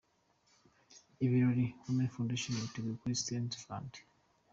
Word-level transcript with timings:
Ibirori 1.25 1.65
Women 1.83 2.07
Foundation 2.13 2.53
yateguye 2.61 2.95
kuri 3.01 3.19
St 3.21 3.51
Valentin. 3.63 4.05